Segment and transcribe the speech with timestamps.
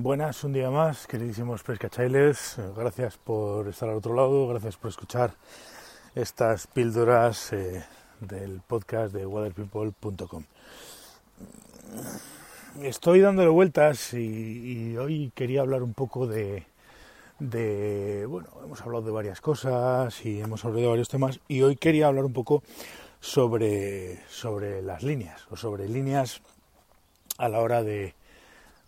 [0.00, 2.54] Buenas, un día más, queridísimos pescachailes.
[2.76, 5.34] Gracias por estar al otro lado, gracias por escuchar
[6.14, 7.84] estas píldoras eh,
[8.20, 10.44] del podcast de waterpeople.com.
[12.80, 16.64] Estoy dándole vueltas y, hoy quería hablar un poco de,
[17.40, 21.74] de, bueno, hemos hablado de varias cosas y hemos hablado de varios temas y hoy
[21.74, 22.62] quería hablar un poco
[23.18, 26.40] sobre, sobre las líneas o sobre líneas
[27.36, 28.14] a la hora de,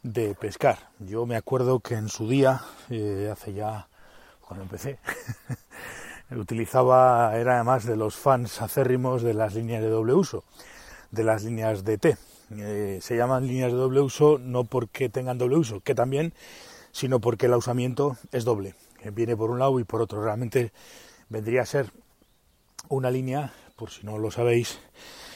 [0.03, 0.91] de pescar.
[0.99, 3.89] Yo me acuerdo que en su día, eh, hace ya,
[4.41, 4.99] cuando empecé,
[6.31, 10.45] utilizaba, era además de los fans acérrimos de las líneas de doble uso,
[11.11, 12.17] de las líneas de T.
[12.57, 16.33] Eh, se llaman líneas de doble uso no porque tengan doble uso, que también,
[16.93, 18.75] sino porque el usamiento es doble.
[19.13, 20.23] viene por un lado y por otro.
[20.23, 20.73] Realmente
[21.29, 21.93] vendría a ser
[22.89, 24.81] una línea, por si no lo sabéis,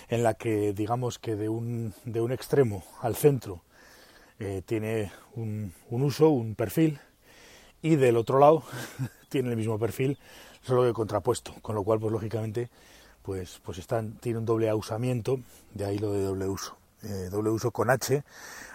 [0.08, 3.62] en la que digamos que de un, de un extremo al centro
[4.40, 7.00] eh, tiene un, un, uso, un perfil,
[7.82, 8.62] y del otro lado
[9.28, 10.18] tiene el mismo perfil,
[10.62, 12.70] solo que contrapuesto, con lo cual, pues lógicamente,
[13.22, 15.40] pues, pues están, tiene un doble usamiento,
[15.72, 16.76] de ahí lo de doble uso.
[17.02, 18.24] Eh, doble uso con H,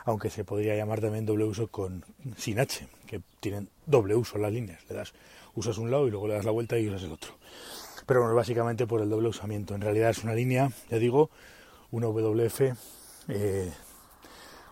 [0.06, 2.06] aunque se podría llamar también doble uso con
[2.38, 4.84] sin H, que tienen doble uso las líneas.
[4.88, 5.14] Le das,
[5.56, 7.32] usas un lado y luego le das la vuelta y usas el otro.
[8.06, 9.74] Pero bueno, básicamente por el doble usamiento.
[9.74, 11.32] En realidad es una línea, ya digo,
[11.92, 12.74] una WF,
[13.30, 13.72] eh,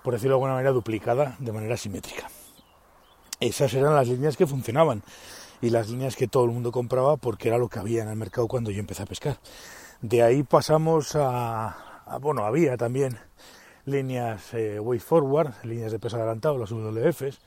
[0.08, 2.30] por decirlo de alguna manera, duplicada de manera simétrica.
[3.42, 5.04] Esas eran las líneas que funcionaban
[5.60, 8.16] y las líneas que todo el mundo compraba porque era lo que había en el
[8.16, 9.38] mercado cuando yo empecé a pescar.
[10.00, 13.20] De ahí pasamos a, bueno, había también
[13.84, 17.40] líneas eh, way forward, líneas de peso adelantado, las WFs,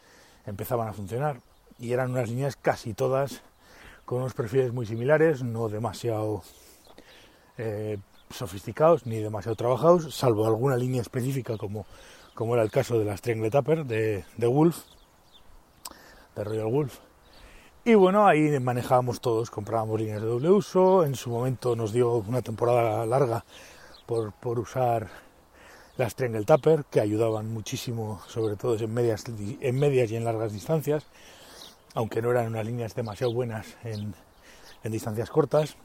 [0.44, 1.41] empezaban a funcionar
[1.78, 3.41] y eran unas líneas casi todas
[4.05, 6.42] con unos perfiles muy similares, no demasiado
[7.56, 7.97] eh,
[8.28, 11.86] sofisticados ni demasiado trabajados, salvo alguna línea específica como,
[12.41, 14.79] como era el caso de las Triangle Tapper de, de Wolf,
[16.35, 16.97] de Royal Wolf.
[17.85, 22.15] Y bueno, ahí manejábamos todos, comprábamos líneas de doble uso, en su momento nos dio
[22.15, 23.45] una temporada larga
[24.06, 25.11] por, por usar
[25.99, 30.55] las Triangle Tapper, que ayudaban muchísimo, sobre todo en medias, en medias y en largas
[30.55, 31.05] distancias,
[31.93, 34.15] aunque no eran unas líneas demasiado buenas en,
[34.83, 35.77] en distancias cortas.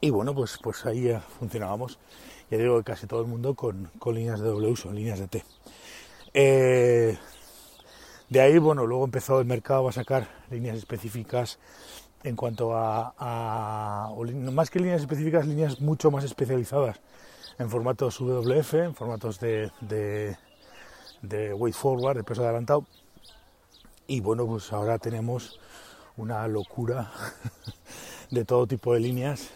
[0.00, 1.98] Y bueno, pues, pues ahí funcionábamos,
[2.50, 5.28] ya digo que casi todo el mundo con, con líneas de doble uso, líneas de
[5.28, 5.44] T.
[6.32, 7.18] Eh,
[8.30, 11.58] de ahí, bueno, luego empezó el mercado a sacar líneas específicas
[12.22, 14.10] en cuanto a,
[14.52, 17.00] más que líneas específicas, líneas mucho más especializadas
[17.58, 20.38] en formatos WF, en formatos de, de,
[21.20, 22.86] de weight forward, de peso adelantado.
[24.06, 25.60] Y bueno, pues ahora tenemos
[26.16, 27.10] una locura
[28.30, 29.50] de todo tipo de líneas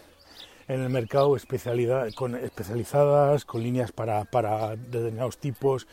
[0.67, 5.87] en el mercado especialidad, con, especializadas, con líneas para, para determinados tipos,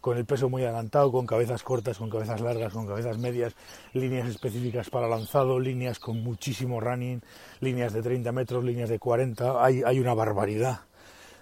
[0.00, 3.54] con el peso muy adelantado, con cabezas cortas, con cabezas largas, con cabezas medias,
[3.92, 7.20] líneas específicas para lanzado, líneas con muchísimo running,
[7.60, 10.80] líneas de 30 metros, líneas de 40, hay, hay una barbaridad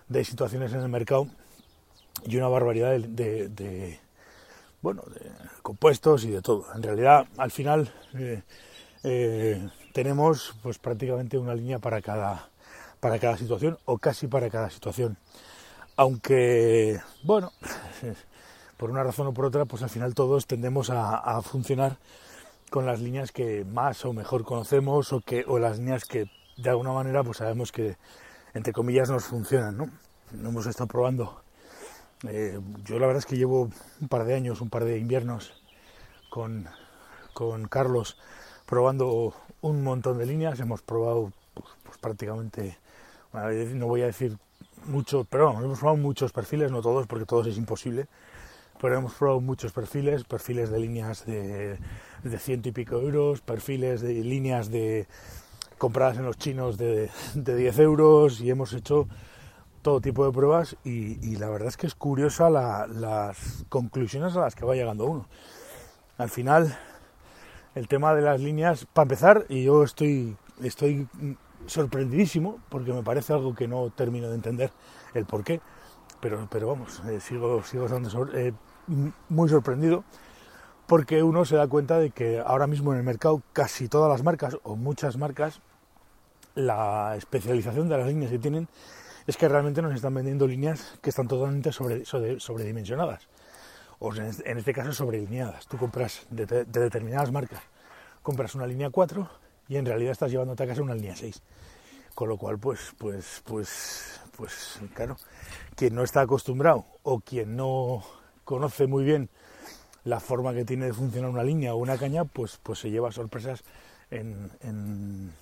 [0.08, 1.28] de situaciones en el mercado
[2.24, 4.00] y una barbaridad de, de,
[4.80, 5.20] bueno, de
[5.62, 6.66] compuestos y de todo.
[6.74, 8.42] En realidad, al final eh,
[9.02, 12.48] eh, tenemos pues prácticamente una línea para cada
[13.00, 15.16] para cada situación o casi para cada situación.
[15.96, 17.52] Aunque, bueno,
[18.76, 21.98] por una razón o por otra, pues al final todos tendemos a, funcionar
[22.70, 26.26] con las líneas que más o mejor conocemos o que o las líneas que
[26.56, 27.96] de alguna manera pues sabemos que
[28.54, 29.90] entre comillas nos funcionan, ¿no?
[30.32, 31.42] Hemos estado probando.
[32.28, 33.70] Eh, yo la verdad es que llevo
[34.00, 35.62] un par de años, un par de inviernos
[36.28, 36.66] con,
[37.34, 38.18] con Carlos
[38.66, 40.58] probando un montón de líneas.
[40.60, 42.78] Hemos probado pues, pues prácticamente,
[43.74, 44.36] no voy a decir
[44.86, 48.06] mucho, pero hemos probado muchos perfiles, no todos, porque todos es imposible.
[48.80, 51.78] Pero hemos probado muchos perfiles, perfiles de líneas de,
[52.22, 55.06] de ciento y pico euros, perfiles de líneas de
[55.78, 59.08] compradas en los chinos de, de 10 euros y hemos hecho
[59.82, 64.40] todo tipo de pruebas y, la verdad es que es curiosa la, las conclusiones a
[64.40, 65.28] las que va llegando uno.
[66.18, 66.76] Al final,
[67.74, 71.06] el tema de las líneas, para empezar, y yo estoy, estoy
[71.66, 74.72] sorprendidísimo porque me parece algo que no termino de entender
[75.14, 75.60] el por qué,
[76.20, 77.86] pero, pero vamos, eh, sigo, sigo
[78.34, 78.52] eh,
[79.28, 80.04] muy sorprendido
[80.86, 84.22] porque uno se da cuenta de que ahora mismo en el mercado casi todas las
[84.22, 85.60] marcas o muchas marcas
[86.54, 88.68] la especialización de las líneas que tienen
[89.26, 93.28] es que realmente nos están vendiendo líneas que están totalmente sobre, sobre, sobredimensionadas
[93.98, 95.66] o en este caso sobrelineadas.
[95.66, 97.60] Tú compras de, de, determinadas marcas,
[98.22, 101.42] compras una línea 4 y en realidad estás llevándote a casa una línea 6.
[102.14, 105.16] Con lo cual, pues, pues, pues, pues, claro,
[105.74, 108.02] quien no está acostumbrado o quien no
[108.44, 109.28] conoce muy bien
[110.04, 113.10] la forma que tiene de funcionar una línea o una caña, pues, pues se lleva
[113.12, 113.64] sorpresas
[114.10, 115.32] en, en,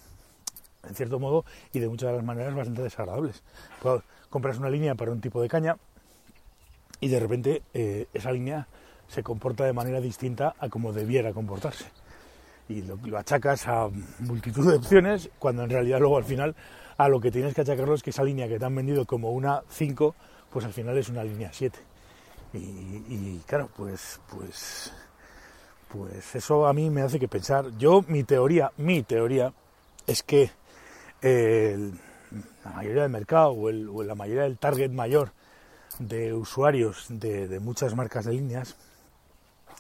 [0.95, 3.43] cierto modo y de muchas de las maneras bastante desagradables.
[4.31, 5.77] compras una línea para un tipo de caña
[7.01, 8.67] y de repente eh, esa línea
[9.09, 11.85] se comporta de manera distinta a como debiera comportarse.
[12.69, 13.89] Y lo, achacas a
[14.21, 16.55] multitud de opciones, cuando en realidad luego al final
[16.97, 19.33] a lo que tienes que achacarlo es que esa línea que te han vendido como
[19.33, 20.15] una 5,
[20.51, 21.79] pues al final es una línea 7.
[22.55, 24.93] Y, claro, pues, pues,
[25.89, 27.77] pues eso a mí me hace que pensar.
[27.79, 29.53] Yo, mi teoría, mi teoría
[30.07, 30.51] es que
[32.65, 35.33] la mayoría del mercado o, la mayoría del target mayor
[35.99, 38.77] de usuarios de, muchas marcas de líneas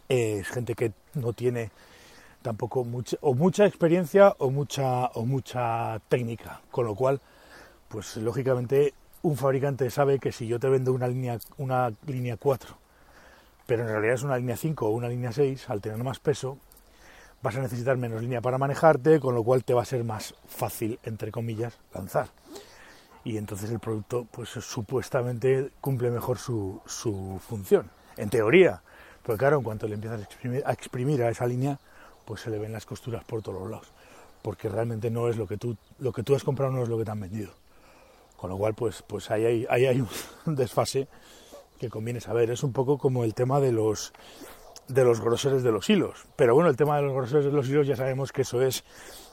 [0.09, 1.71] es gente que no tiene
[2.45, 6.61] tampoco mucha o mucha experiencia o mucha o mucha técnica.
[6.71, 7.23] Con lo cual
[7.89, 8.93] pues lógicamente
[9.23, 12.77] un fabricante sabe que si yo te vendo una línea una línea 4
[13.67, 16.59] pero en realidad es una línea 5 o una línea 6 al tener más peso
[17.41, 20.35] vas a necesitar menos línea para manejarte con lo cual te va a ser más
[20.47, 22.29] fácil entre comillas lanzar.
[23.25, 28.83] Y entonces el producto pues supuestamente cumple mejor su, su función en teoría.
[29.23, 31.79] Porque claro en cuanto le empiezas a exprimir, a exprimir a esa línea
[32.25, 33.93] pues se le ven las costuras por todos los lados,
[34.43, 36.99] porque realmente no es lo que tú, lo que tú has comprado no es lo
[36.99, 37.53] que te han vendido.
[38.37, 40.05] Con lo cual, pues, pues ahí, hay, ahí hay
[40.47, 41.09] un desfase
[41.79, 42.51] que conviene saber.
[42.51, 44.13] Es un poco como el tema de los
[44.89, 46.27] de los grosores de los hilos.
[46.37, 48.85] Pero bueno, el tema de los grosores de los hilos ya sabemos que eso es,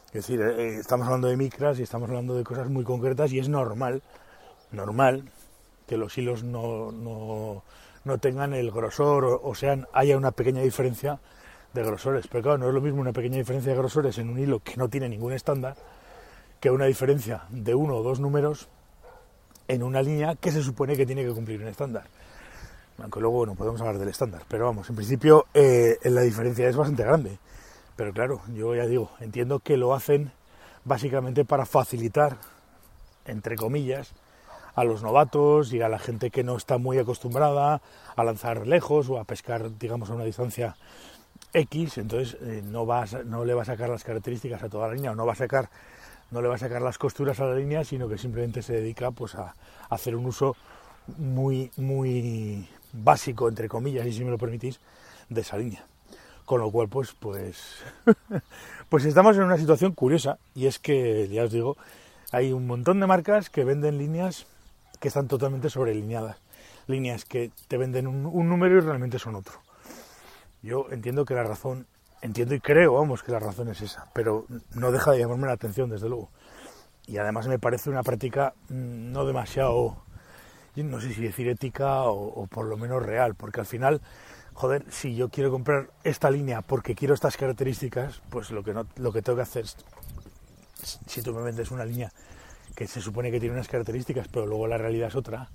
[0.07, 3.39] es decir, eh, estamos hablando de micras y estamos hablando de cosas muy concretas y
[3.39, 4.01] es normal,
[4.71, 5.25] normal
[5.87, 7.63] que los hilos no, no,
[8.05, 11.19] no tengan el grosor o, o sean, haya una pequeña diferencia
[11.73, 12.27] de grosores.
[12.27, 14.77] Pero claro, no es lo mismo una pequeña diferencia de grosores en un hilo que
[14.77, 15.75] no tiene ningún estándar
[16.59, 18.67] que una diferencia de uno o dos números
[19.67, 22.03] en una línea que se supone que tiene que cumplir un estándar.
[22.99, 24.43] Aunque luego, bueno, podemos hablar del estándar.
[24.47, 27.39] Pero vamos, en principio eh, la diferencia es bastante grande.
[27.95, 30.31] Pero claro, yo ya digo, entiendo que lo hacen
[30.85, 32.37] básicamente para facilitar,
[33.25, 34.13] entre comillas,
[34.75, 37.81] a los novatos y a la gente que no está muy acostumbrada
[38.15, 40.75] a lanzar lejos o a pescar, digamos, a una distancia
[41.53, 44.93] X, entonces eh, no, vas, no le va a sacar las características a toda la
[44.93, 45.69] línea, o no va a sacar,
[46.31, 49.11] no le va a sacar las costuras a la línea, sino que simplemente se dedica
[49.11, 49.55] pues a,
[49.89, 50.55] hacer un uso
[51.17, 54.79] muy, muy básico, entre comillas, y si me lo permitís,
[55.29, 55.83] de esa línea.
[56.45, 57.83] Con lo cual, pues, pues,
[58.89, 61.75] pues estamos en una situación curiosa, y es que, ya os digo,
[62.31, 64.45] hay un montón de marcas que venden líneas
[64.99, 66.37] que están totalmente sobrelineadas.
[66.87, 69.59] Líneas que te venden un número y realmente son otro.
[70.61, 71.87] Yo entiendo que la razón,
[72.21, 75.53] entiendo y creo, vamos, que la razón es esa, pero no deja de llamarme la
[75.53, 76.29] atención, desde luego.
[77.07, 79.97] Y además me parece una práctica mm, no demasiado,
[80.75, 84.01] no sé si decir ética o, por lo menos real, porque al final,
[84.53, 88.85] joder, si yo quiero comprar esta línea porque quiero estas características, pues lo que, no,
[88.97, 89.77] lo que tengo que hacer, es,
[91.07, 92.11] si tú me vendes una línea
[92.75, 95.49] que se supone que tiene unas características, pero luego la realidad es otra,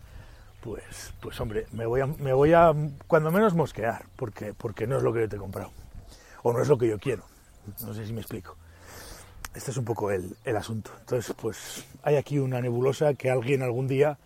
[0.61, 2.73] pues, pues hombre, me voy a, me voy a
[3.07, 5.71] cuando menos mosquear, porque, porque no es lo que yo te he comprado,
[6.43, 7.25] o no es lo que yo quiero,
[7.83, 8.57] no sé si me explico.
[9.55, 10.91] Este es un poco el, el asunto.
[11.01, 14.19] Entonces, pues hay aquí una nebulosa que alguien algún día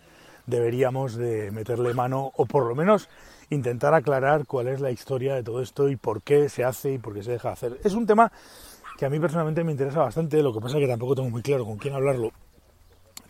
[0.45, 3.07] deberíamos de meterle mano, o por lo menos
[3.49, 6.97] intentar aclarar cuál es la historia de todo esto y por qué se hace y
[6.97, 7.79] por qué se deja hacer.
[7.83, 8.31] Es un tema
[8.97, 11.41] que a mí personalmente me interesa bastante, lo que pasa es que tampoco tengo muy
[11.41, 12.31] claro con quién hablarlo,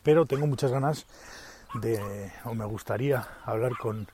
[0.03, 1.05] pero tengo muchas ganas
[1.75, 4.07] de, o me gustaría hablar con,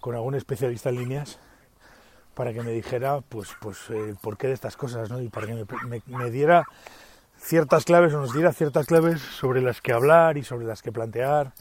[0.00, 1.38] con algún especialista en líneas
[2.34, 5.20] para que me dijera pues pues eh, por qué de estas cosas ¿no?
[5.20, 5.54] y para que
[5.86, 6.66] me, me, diera
[7.38, 10.92] ciertas claves o nos diera ciertas claves sobre las que hablar y sobre las que
[10.92, 11.52] plantear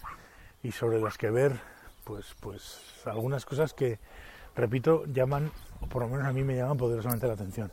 [0.64, 1.60] y sobre las que ver
[2.04, 4.00] pues pues algunas cosas que
[4.56, 7.72] repito llaman o por lo menos a mí me llaman poderosamente la atención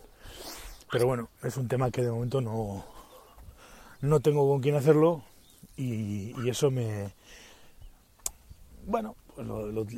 [0.91, 2.85] pero bueno es un tema que de momento no
[4.03, 5.23] no tengo con quién hacerlo
[5.77, 7.15] y eso me,
[8.91, 9.47] bueno, pues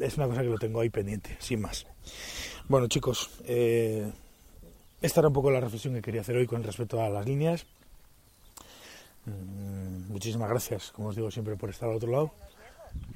[0.00, 1.87] es una cosa que lo tengo ahí pendiente, sin más.
[2.68, 4.12] Bueno, chicos, eh,
[5.00, 7.66] esta era un poco la reflexión que quería hacer hoy con respecto a las líneas.
[9.25, 12.32] Mm, muchísimas gracias, como os digo siempre, por estar al otro lado.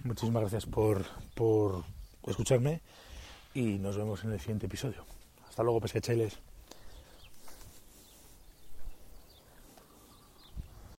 [0.05, 1.05] Muchísimas gracias por,
[1.35, 1.85] por
[2.27, 2.81] escucharme
[3.55, 5.05] y nos vemos en el siguiente episodio.
[5.47, 6.39] Hasta luego, pescachailes.